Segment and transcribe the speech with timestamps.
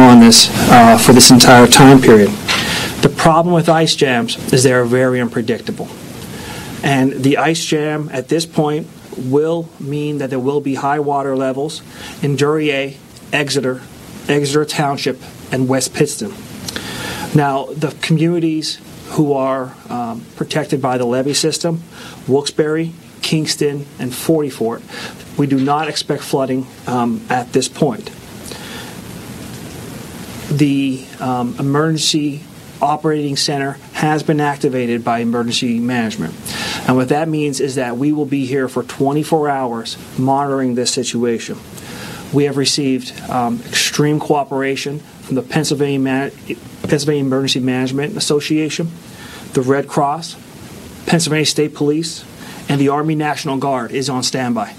[0.00, 2.30] On this uh, for this entire time period.
[3.02, 5.88] The problem with ice jams is they are very unpredictable.
[6.82, 11.36] And the ice jam at this point will mean that there will be high water
[11.36, 11.82] levels
[12.22, 12.96] in Duryea,
[13.32, 13.82] Exeter,
[14.28, 15.20] Exeter Township,
[15.50, 16.32] and West Pittston.
[17.34, 18.80] Now, the communities
[19.10, 21.82] who are um, protected by the levee system,
[22.28, 22.92] Wilkes-Barre,
[23.22, 24.82] Kingston, and Forty Fort,
[25.36, 28.10] we do not expect flooding um, at this point
[30.50, 32.42] the um, emergency
[32.80, 36.34] operating center has been activated by emergency management.
[36.86, 40.92] And what that means is that we will be here for 24 hours monitoring this
[40.92, 41.58] situation.
[42.32, 46.30] We have received um, extreme cooperation from the Pennsylvania, Man-
[46.82, 48.90] Pennsylvania Emergency Management Association,
[49.54, 50.36] the Red Cross,
[51.06, 52.24] Pennsylvania State Police,
[52.68, 54.74] and the Army National Guard is on standby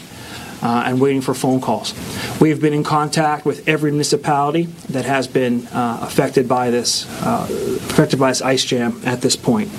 [0.61, 1.93] uh, and waiting for phone calls.
[2.39, 7.05] We have been in contact with every municipality that has been uh, affected by this
[7.21, 9.69] uh, affected by this ice jam at this point.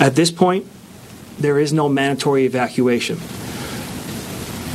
[0.00, 0.66] At this point,
[1.38, 3.18] there is no mandatory evacuation.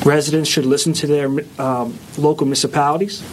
[0.06, 1.28] Residents should listen to their
[1.60, 3.24] um, local municipalities.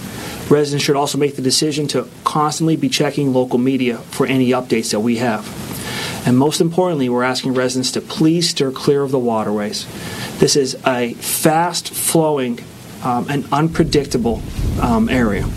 [0.48, 4.90] Residents should also make the decision to constantly be checking local media for any updates
[4.92, 5.46] that we have.
[6.26, 9.86] And most importantly, we're asking residents to please steer clear of the waterways.
[10.42, 12.58] This is a fast flowing
[13.04, 14.42] um, and unpredictable
[14.80, 15.48] um, area.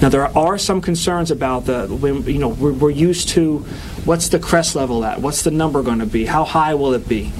[0.00, 3.58] Now, there are some concerns about the, when, you know, we're, we're used to
[4.04, 5.20] what's the crest level at?
[5.20, 6.24] What's the number going to be?
[6.24, 7.32] How high will it be?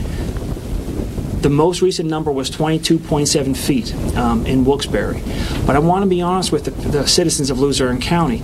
[1.43, 5.23] The most recent number was 22.7 feet um, in Wilkes-Barre.
[5.65, 8.39] But I want to be honest with the, the citizens of Luzerne County.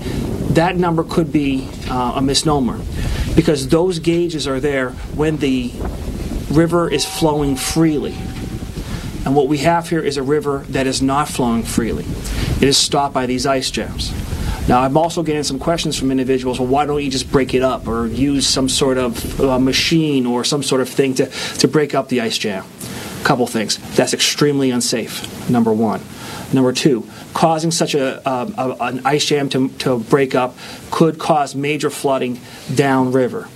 [0.55, 2.81] That number could be uh, a misnomer
[3.34, 5.72] because those gauges are there when the
[6.50, 8.15] river is flowing freely.
[9.25, 12.05] And what we have here is a river that is not flowing freely.
[12.56, 14.12] It is stopped by these ice jams.
[14.69, 16.60] Now, I'm also getting some questions from individuals.
[16.60, 20.27] Well, why don't you just break it up or use some sort of uh, machine
[20.27, 22.65] or some sort of thing to, to break up the ice jam?
[23.21, 23.78] A Couple things.
[23.97, 26.00] That's extremely unsafe, number one.
[26.53, 30.56] Number two, causing such a, um, a an ice jam to, to break up
[30.91, 32.41] could cause major flooding
[32.75, 33.49] downriver.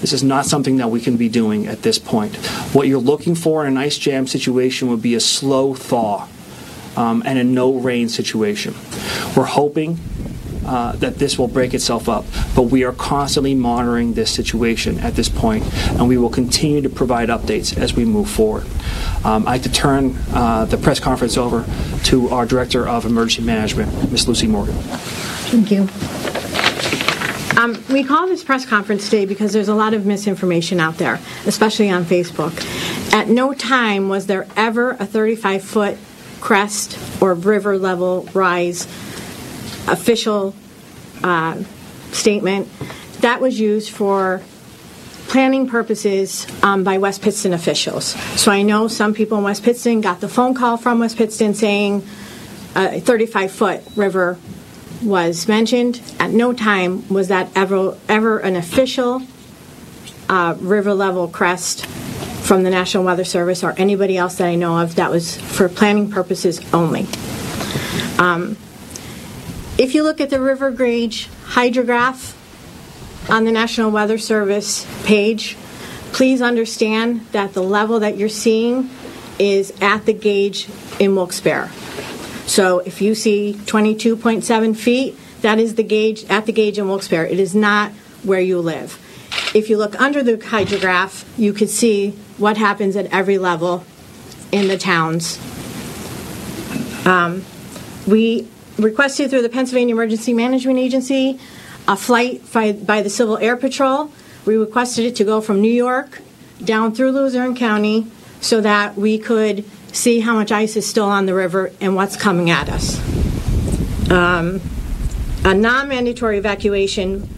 [0.00, 2.36] This is not something that we can be doing at this point.
[2.74, 6.28] What you're looking for in an ice jam situation would be a slow thaw
[6.96, 8.74] um, and a no rain situation.
[9.36, 9.98] We're hoping
[10.64, 15.14] uh, that this will break itself up, but we are constantly monitoring this situation at
[15.14, 18.64] this point, and we will continue to provide updates as we move forward.
[19.24, 21.64] Um, I'd like to turn uh, the press conference over
[22.04, 24.28] to our Director of Emergency Management, Ms.
[24.28, 24.74] Lucy Morgan.
[24.74, 26.31] Thank you.
[27.56, 31.20] Um, we call this press conference today because there's a lot of misinformation out there,
[31.46, 32.52] especially on Facebook.
[33.12, 35.98] At no time was there ever a 35 foot
[36.40, 38.84] crest or river level rise
[39.86, 40.54] official
[41.22, 41.62] uh,
[42.10, 42.68] statement.
[43.20, 44.42] That was used for
[45.28, 48.06] planning purposes um, by West Pittston officials.
[48.40, 51.54] So I know some people in West Pittston got the phone call from West Pittston
[51.54, 52.04] saying
[52.74, 54.38] a 35 foot river
[55.02, 56.00] was mentioned.
[56.18, 59.22] At no time was that ever ever an official
[60.28, 64.78] uh, river level crest from the National Weather Service or anybody else that I know
[64.78, 64.96] of.
[64.96, 67.06] That was for planning purposes only.
[68.18, 68.56] Um,
[69.78, 72.36] if you look at the river gauge hydrograph
[73.30, 75.56] on the National Weather Service page,
[76.12, 78.90] please understand that the level that you're seeing
[79.38, 81.70] is at the gauge in Wilkes-Barre.
[82.46, 87.30] So if you see 22.7 feet, that is the gauge at the gauge in Wilkes-Barre.
[87.30, 87.92] It is not
[88.22, 88.98] where you live.
[89.54, 93.84] If you look under the hydrograph, you can see what happens at every level
[94.50, 95.38] in the towns.
[97.06, 97.44] Um,
[98.06, 98.48] we
[98.78, 101.38] requested through the Pennsylvania Emergency Management Agency
[101.88, 104.10] a flight by, by the Civil Air Patrol.
[104.44, 106.20] We requested it to go from New York
[106.62, 108.06] down through Luzerne County
[108.40, 112.16] so that we could see how much ice is still on the river and what's
[112.16, 112.98] coming at us.
[114.10, 114.60] Um,
[115.44, 117.28] a non mandatory evacuation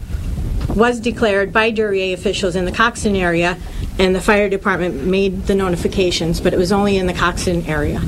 [0.74, 3.56] was declared by Duryea officials in the Coxton area,
[3.98, 8.00] and the fire department made the notifications, but it was only in the Coxton area.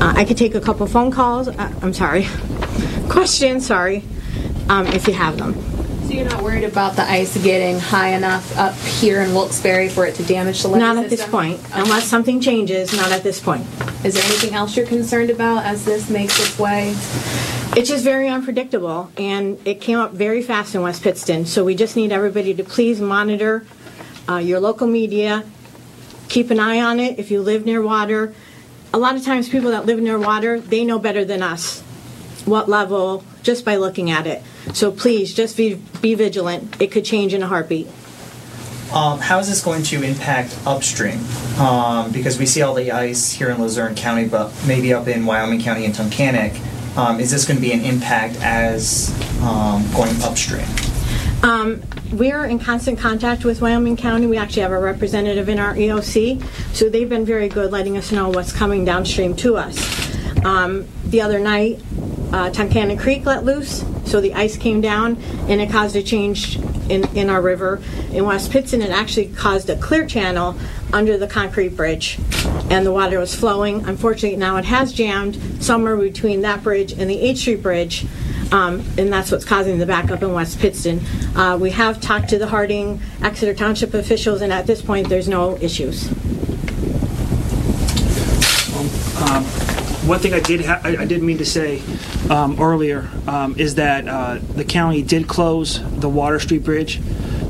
[0.00, 1.48] Uh, I could take a couple phone calls.
[1.48, 2.26] Uh, I'm sorry.
[3.08, 4.02] questions, sorry,
[4.68, 5.75] um, if you have them.
[6.16, 10.14] You're not worried about the ice getting high enough up here in Wilkes-Barre for it
[10.14, 13.66] to damage the Not at this point, unless something changes, not at this point.
[14.02, 16.92] Is there anything else you're concerned about as this makes its way?
[17.76, 21.44] It's just very unpredictable, and it came up very fast in West Pittston.
[21.44, 23.66] So we just need everybody to please monitor
[24.26, 25.44] uh, your local media.
[26.30, 28.32] Keep an eye on it if you live near water.
[28.94, 31.82] A lot of times, people that live near water, they know better than us
[32.46, 34.42] what level just by looking at it.
[34.72, 36.80] So please, just be, be vigilant.
[36.80, 37.88] It could change in a heartbeat.
[38.92, 41.18] Um, how is this going to impact upstream?
[41.58, 45.26] Um, because we see all the ice here in Luzerne County, but maybe up in
[45.26, 46.96] Wyoming County and Tunkhannock.
[46.96, 49.10] Um, is this going to be an impact as
[49.42, 50.66] um, going upstream?
[51.42, 51.82] Um,
[52.12, 54.26] we're in constant contact with Wyoming County.
[54.26, 56.42] We actually have a representative in our EOC,
[56.74, 59.76] so they've been very good letting us know what's coming downstream to us.
[60.44, 61.82] Um, the other night,
[62.32, 65.16] uh, Tunkhannock Creek let loose, so the ice came down
[65.48, 66.56] and it caused a change
[66.90, 67.80] in, in our river.
[68.12, 70.56] In West Pittston, it actually caused a clear channel
[70.92, 72.18] under the concrete bridge,
[72.70, 73.84] and the water was flowing.
[73.84, 78.06] Unfortunately, now it has jammed somewhere between that bridge and the H Street Bridge.
[78.52, 81.00] Um, and that's what's causing the backup in West Pittston.
[81.34, 85.26] Uh, we have talked to the Harding, Exeter Township officials, and at this point, there's
[85.26, 86.08] no issues.
[90.06, 91.82] One thing I did I, I did mean to say
[92.30, 97.00] um, earlier um, is that uh, the county did close the Water Street Bridge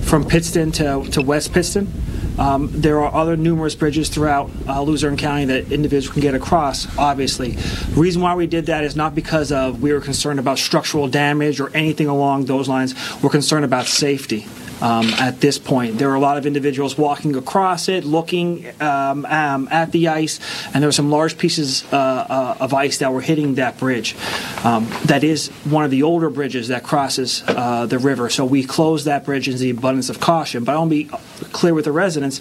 [0.02, 1.92] from Pittston to, to West Pittston.
[2.38, 6.86] Um, there are other numerous bridges throughout uh, Luzerne County that individuals can get across,
[6.98, 7.52] obviously.
[7.52, 11.08] The reason why we did that is not because of we were concerned about structural
[11.08, 12.94] damage or anything along those lines.
[13.22, 14.46] We're concerned about safety
[14.80, 15.98] um, at this point.
[15.98, 20.40] There were a lot of individuals walking across it, looking um, um, at the ice,
[20.66, 24.16] and there were some large pieces uh, uh, of ice that were hitting that bridge.
[24.64, 28.64] Um, that is one of the older bridges that crosses uh, the river, so we
[28.64, 30.64] closed that bridge in the abundance of caution.
[30.64, 31.10] But I want to be
[31.52, 32.40] clear with the residents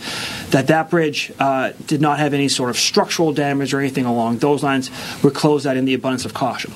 [0.49, 4.39] that that bridge uh, did not have any sort of structural damage or anything along
[4.39, 4.91] those lines.
[5.23, 6.73] We closed that in the abundance of caution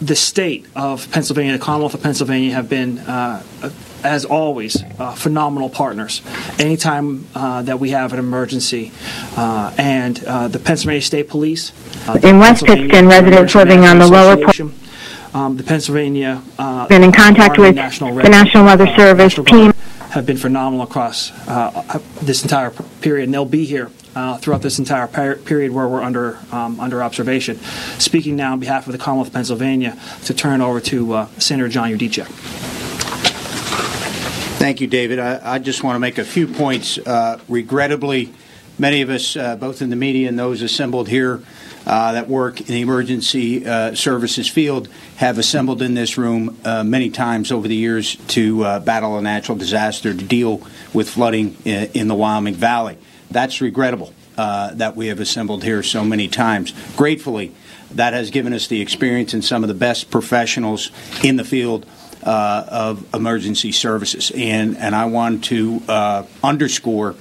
[0.00, 3.42] the state of Pennsylvania, the Commonwealth of Pennsylvania, have been, uh,
[4.04, 6.22] as always, uh, phenomenal partners.
[6.58, 8.92] Anytime uh, that we have an emergency,
[9.36, 11.72] uh, and uh, the Pennsylvania State Police,
[12.08, 14.74] uh, In West Pittston, residents living on the lower Association,
[15.32, 19.34] um, the Pennsylvania uh, Been in contact Army with National the Red- National Weather Service,
[19.34, 19.72] team
[20.10, 22.70] have been phenomenal across uh, this entire
[23.00, 26.80] period, and they'll be here uh, throughout this entire per- period where we're under um,
[26.80, 27.58] under observation.
[27.98, 31.68] Speaking now on behalf of the Commonwealth of Pennsylvania, to turn over to uh, Senator
[31.68, 32.28] John Yudichak.
[34.58, 35.18] Thank you, David.
[35.18, 36.96] I, I just want to make a few points.
[36.96, 38.32] Uh, regrettably,
[38.78, 41.42] many of us, uh, both in the media and those assembled here
[41.86, 47.10] uh, that work in the emergency uh, services field, have assembled in this room many
[47.10, 50.62] times over the years to battle a natural disaster, to deal
[50.94, 52.96] with flooding in, in the Wyoming Valley.
[53.34, 56.72] That's regrettable uh, that we have assembled here so many times.
[56.96, 57.52] Gratefully,
[57.90, 60.92] that has given us the experience and some of the best professionals
[61.24, 61.84] in the field
[62.22, 64.30] uh, of emergency services.
[64.36, 67.16] And, and I want to uh, underscore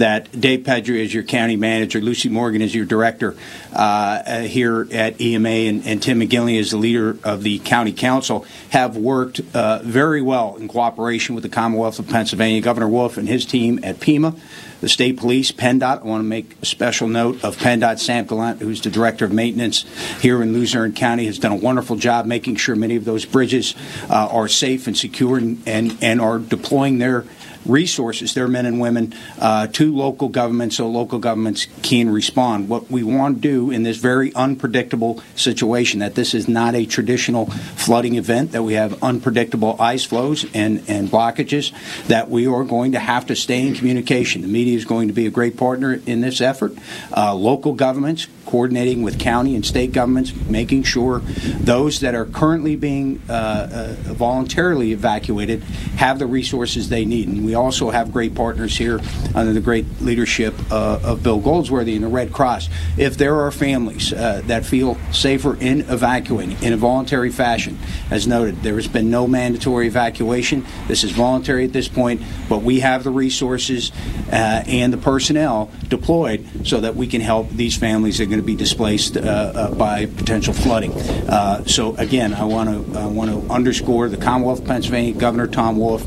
[0.00, 3.36] that Dave Pedri is your county manager, Lucy Morgan is your director
[3.72, 7.92] uh, uh, here at EMA, and, and Tim McGinley is the leader of the county
[7.92, 13.16] council, have worked uh, very well in cooperation with the Commonwealth of Pennsylvania, Governor Wolf
[13.16, 14.38] and his team at PEMA,
[14.80, 16.00] the state police, PennDOT.
[16.00, 19.32] I want to make a special note of PennDOT Sam Gallant, who's the director of
[19.32, 19.84] maintenance
[20.20, 23.74] here in Luzerne County, has done a wonderful job making sure many of those bridges
[24.08, 27.24] uh, are safe and secure and, and, and are deploying their
[27.66, 32.68] resources, their men and women, uh, to local governments so local governments can respond.
[32.68, 36.86] What we want to do in this very unpredictable situation, that this is not a
[36.86, 41.72] traditional flooding event, that we have unpredictable ice flows and, and blockages,
[42.06, 44.42] that we are going to have to stay in communication.
[44.42, 46.72] The media is going to be a great partner in this effort.
[47.16, 51.20] Uh, local governments, coordinating with county and state governments, making sure
[51.60, 55.62] those that are currently being uh, uh, voluntarily evacuated
[55.96, 57.28] have the resources they need.
[57.50, 59.00] We also have great partners here
[59.34, 62.68] under the great leadership uh, of Bill Goldsworthy and the Red Cross.
[62.96, 67.76] If there are families uh, that feel safer in evacuating in a voluntary fashion,
[68.08, 70.64] as noted, there has been no mandatory evacuation.
[70.86, 73.90] This is voluntary at this point, but we have the resources
[74.30, 78.40] uh, and the personnel deployed so that we can help these families that are going
[78.40, 80.92] to be displaced uh, uh, by potential flooding.
[80.92, 85.48] Uh, so again, I want to I want to underscore the Commonwealth of Pennsylvania, Governor
[85.48, 86.06] Tom Wolf,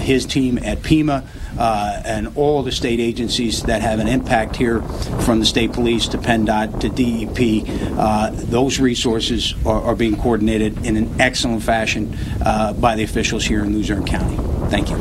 [0.00, 1.24] his team at PEMA.
[1.58, 4.82] uh, and all the state agencies that have an impact here,
[5.22, 7.98] from the state police to PennDOT to DEP.
[7.98, 13.44] Uh, those resources are, are, being coordinated in an excellent fashion uh, by the officials
[13.44, 14.36] here in Luzerne County.
[14.68, 14.96] Thank you.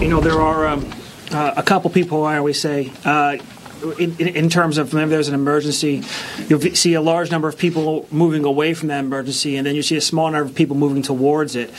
[0.00, 0.90] You know, there are um,
[1.30, 2.92] uh, a couple people I always say.
[3.04, 3.36] Uh,
[3.98, 6.02] in, in, terms of whenever there's an emergency,
[6.48, 9.82] you'll see a large number of people moving away from that emergency, and then you
[9.82, 11.70] see a small number of people moving towards it.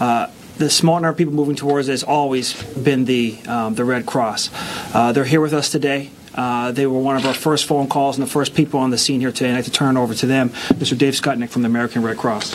[0.00, 0.26] Uh,
[0.58, 4.50] the small number of people moving towards has always been the um, the Red Cross.
[4.94, 6.10] Uh, they're here with us today.
[6.34, 8.98] Uh, they were one of our first phone calls and the first people on the
[8.98, 9.50] scene here today.
[9.50, 10.96] I'd like to turn it over to them, Mr.
[10.96, 12.54] Dave Skutnik from the American Red Cross.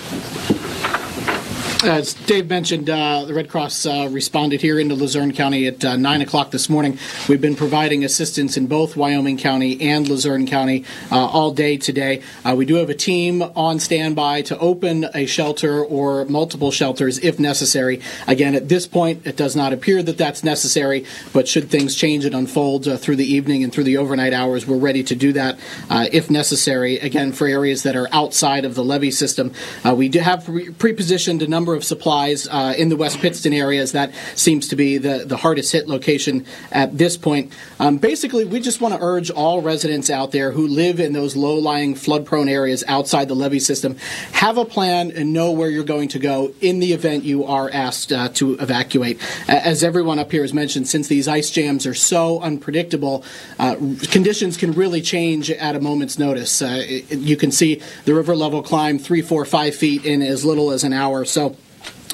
[1.84, 5.96] As Dave mentioned, uh, the Red Cross uh, responded here into Luzerne County at uh,
[5.96, 6.98] 9 o'clock this morning.
[7.30, 12.24] We've been providing assistance in both Wyoming County and Luzerne County uh, all day today.
[12.44, 17.20] Uh, we do have a team on standby to open a shelter or multiple shelters
[17.20, 18.02] if necessary.
[18.26, 22.26] Again, at this point, it does not appear that that's necessary, but should things change
[22.26, 25.32] and unfold uh, through the evening and through the overnight hours, we're ready to do
[25.34, 25.60] that
[26.12, 26.98] if necessary.
[26.98, 29.54] Again, for areas that are outside of the levee system,
[29.94, 30.44] we do have
[30.80, 33.92] pre positioned a number number of supplies uh, in the West Pittston areas.
[33.92, 37.52] That seems to be the, the hardest hit location at this point.
[37.78, 41.36] Um, basically, we just want to urge all residents out there who live in those
[41.36, 43.98] low lying, flood prone areas outside the levee system
[44.32, 47.70] have a plan and know where you're going to go in the event you are
[47.74, 49.20] asked uh, to evacuate.
[49.50, 53.26] As everyone up here has mentioned, since these ice jams are so unpredictable,
[53.60, 53.76] uh,
[54.10, 56.62] conditions can really change at a moment's notice.
[56.62, 60.72] Uh, you can see the river level climb three, four, five feet in as little
[60.72, 61.26] as an hour.
[61.26, 61.57] So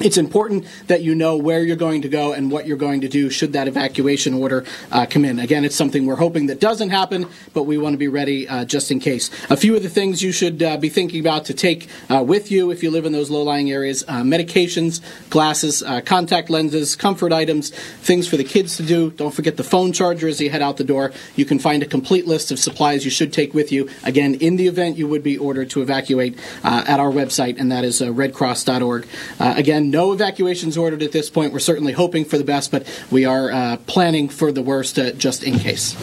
[0.00, 3.08] it's important that you know where you're going to go and what you're going to
[3.08, 5.38] do should that evacuation order uh, come in.
[5.38, 8.64] Again, it's something we're hoping that doesn't happen, but we want to be ready uh,
[8.64, 9.30] just in case.
[9.50, 12.50] A few of the things you should uh, be thinking about to take uh, with
[12.50, 16.96] you if you live in those low lying areas uh, medications, glasses, uh, contact lenses,
[16.96, 19.12] comfort items, things for the kids to do.
[19.12, 21.12] Don't forget the phone charger as you head out the door.
[21.36, 23.88] You can find a complete list of supplies you should take with you.
[24.02, 27.84] Again, in the event you would be ordered to evacuate at our website, and that
[27.84, 29.06] is redcross.org.
[29.38, 31.52] again, no evacuations ordered at this point.
[31.52, 35.12] We're certainly hoping for the best, but we are uh, planning for the worst uh,
[35.12, 35.94] just in case.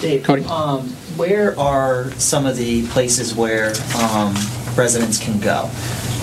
[0.00, 0.44] Dave, Cody?
[0.44, 4.34] Um, where are some of the places where um,
[4.76, 5.70] residents can go?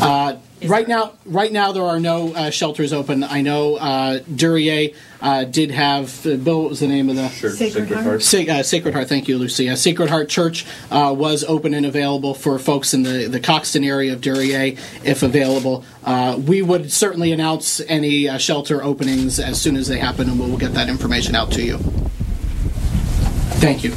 [0.01, 3.23] Uh, right now, right now there are no uh, shelters open.
[3.23, 6.61] I know uh, Duryea uh, did have uh, Bill.
[6.61, 8.21] What was the name of the Sacred, Sacred Heart?
[8.23, 9.09] Sa- uh, Sacred Heart.
[9.09, 9.69] Thank you, Lucy.
[9.69, 13.83] Uh, Sacred Heart Church uh, was open and available for folks in the the Coxton
[13.83, 15.83] area of Duryea, if available.
[16.03, 20.57] Uh, we would certainly announce any shelter openings as soon as they happen, and we'll
[20.57, 21.77] get that information out to you.
[23.59, 23.93] Thank you.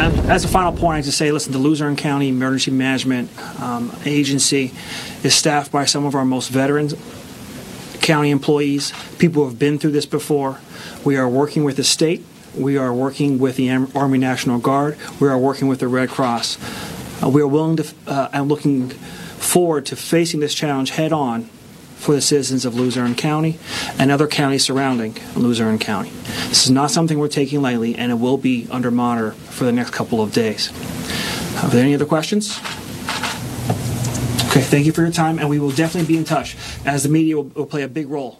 [0.00, 3.30] As a final point, I just say, listen, the Luzerne County Emergency Management
[3.60, 4.72] um, Agency
[5.22, 6.94] is staffed by some of our most veterans
[8.00, 10.58] county employees, people who have been through this before.
[11.04, 12.24] We are working with the state.
[12.56, 14.96] We are working with the Army National Guard.
[15.20, 16.58] We are working with the Red Cross.
[17.22, 21.48] Uh, we are willing to uh, and looking forward to facing this challenge head on
[22.00, 23.58] for the citizens of Luzerne County
[23.98, 26.10] and other counties surrounding Luzerne County.
[26.48, 29.72] This is not something we're taking lightly, and it will be under monitor for the
[29.72, 30.70] next couple of days.
[31.62, 32.58] Are there any other questions?
[34.50, 37.08] Okay, thank you for your time, and we will definitely be in touch as the
[37.08, 38.39] media will, will play a big role.